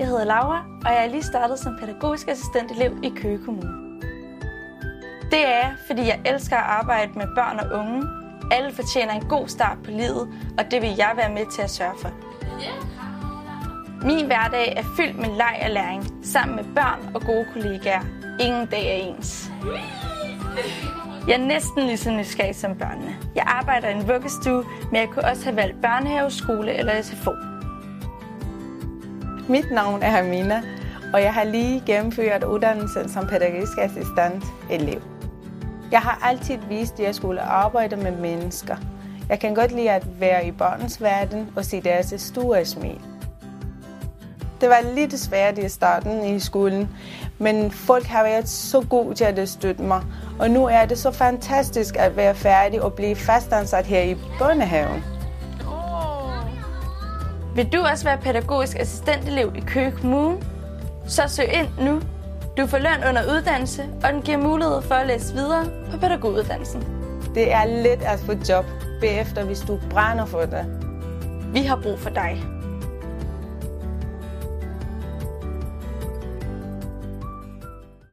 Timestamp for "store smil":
42.16-43.00